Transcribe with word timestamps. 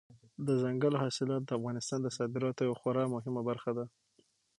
دځنګل 0.45 0.93
حاصلات 1.01 1.41
د 1.45 1.49
افغانستان 1.57 1.99
د 2.03 2.07
صادراتو 2.17 2.61
یوه 2.67 2.77
خورا 2.81 3.03
مهمه 3.15 3.41
برخه 3.49 3.71
ده. 3.77 3.85